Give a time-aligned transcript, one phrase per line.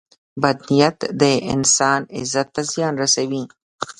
[0.41, 1.23] •بد نیت د
[1.53, 3.43] انسان عزت ته زیان رسوي.